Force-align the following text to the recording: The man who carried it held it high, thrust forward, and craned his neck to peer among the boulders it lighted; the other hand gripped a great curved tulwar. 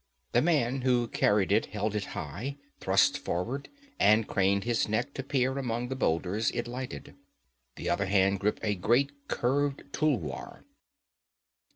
The 0.31 0.41
man 0.41 0.81
who 0.81 1.07
carried 1.07 1.51
it 1.51 1.67
held 1.67 1.95
it 1.95 2.05
high, 2.17 2.57
thrust 2.79 3.19
forward, 3.19 3.69
and 3.99 4.27
craned 4.27 4.63
his 4.63 4.89
neck 4.89 5.13
to 5.13 5.21
peer 5.21 5.59
among 5.59 5.89
the 5.89 5.95
boulders 5.95 6.49
it 6.55 6.67
lighted; 6.67 7.13
the 7.75 7.87
other 7.87 8.07
hand 8.07 8.39
gripped 8.39 8.65
a 8.65 8.73
great 8.73 9.11
curved 9.27 9.83
tulwar. 9.93 10.63